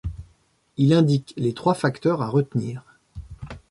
[0.77, 2.81] Il indique les trois facteurs à retenir.